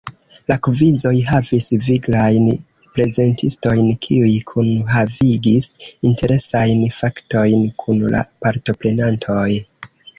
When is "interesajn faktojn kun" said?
6.13-8.05